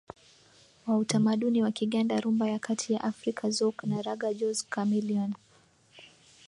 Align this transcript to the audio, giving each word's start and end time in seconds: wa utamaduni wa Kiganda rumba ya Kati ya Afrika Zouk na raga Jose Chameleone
wa 0.87 0.97
utamaduni 0.97 1.61
wa 1.63 1.71
Kiganda 1.71 2.21
rumba 2.21 2.49
ya 2.49 2.59
Kati 2.59 2.93
ya 2.93 3.03
Afrika 3.03 3.49
Zouk 3.49 3.83
na 3.83 4.01
raga 4.01 4.33
Jose 4.33 4.65
Chameleone 4.75 5.35